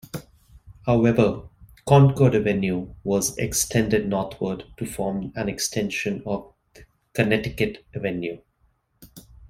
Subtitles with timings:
[0.87, 1.43] However,
[1.85, 6.51] Concord Avenue was extended northward to form an extension of
[7.13, 8.39] Connecticut Avenue.